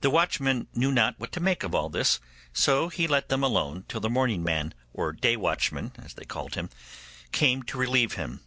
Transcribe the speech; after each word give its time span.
The 0.00 0.08
watchman 0.08 0.66
knew 0.74 0.90
not 0.90 1.20
what 1.20 1.30
to 1.32 1.40
make 1.40 1.62
of 1.62 1.74
all 1.74 1.90
this, 1.90 2.20
so 2.54 2.88
he 2.88 3.06
let 3.06 3.28
them 3.28 3.42
alone 3.44 3.84
till 3.86 4.00
the 4.00 4.08
morning 4.08 4.42
man 4.42 4.72
or 4.94 5.12
day 5.12 5.36
watchman, 5.36 5.92
as 6.02 6.14
they 6.14 6.24
called 6.24 6.54
him, 6.54 6.70
came 7.32 7.62
to 7.64 7.76
relieve 7.76 8.14
him. 8.14 8.40